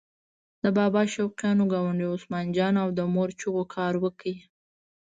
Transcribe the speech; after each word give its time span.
د 0.63 0.65
بابا 0.77 1.01
شوقیانو 1.13 1.63
ګاونډي 1.73 2.07
عثمان 2.13 2.45
جان 2.57 2.73
او 2.83 2.89
د 2.97 2.99
مور 3.13 3.29
چغو 3.39 3.63
کار 3.75 3.93
وکړ. 4.03 4.35